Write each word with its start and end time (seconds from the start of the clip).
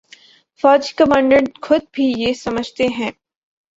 فوجی 0.63 0.93
کمانڈر 0.97 1.43
خود 1.61 1.81
بھی 1.93 2.13
یہ 2.17 2.33
سمجھتے 2.33 2.87
ہیں۔ 2.97 3.11